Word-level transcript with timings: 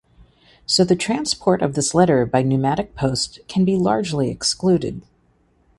So 0.65 0.83
the 0.83 0.95
transport 0.95 1.61
of 1.61 1.75
this 1.75 1.93
letter 1.93 2.25
by 2.25 2.41
pneumatic 2.41 2.95
post 2.95 3.39
can 3.47 3.65
be 3.65 3.75
largely 3.75 4.31
excluded. 4.31 5.03